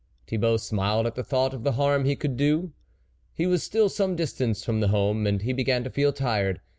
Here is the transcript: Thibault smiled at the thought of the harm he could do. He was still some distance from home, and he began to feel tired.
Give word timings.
Thibault 0.25 0.57
smiled 0.57 1.05
at 1.05 1.13
the 1.13 1.23
thought 1.23 1.53
of 1.53 1.61
the 1.63 1.73
harm 1.73 2.05
he 2.05 2.15
could 2.15 2.35
do. 2.35 2.73
He 3.35 3.45
was 3.45 3.61
still 3.61 3.87
some 3.87 4.15
distance 4.15 4.65
from 4.65 4.81
home, 4.81 5.27
and 5.27 5.43
he 5.43 5.53
began 5.53 5.83
to 5.83 5.91
feel 5.91 6.11
tired. 6.11 6.59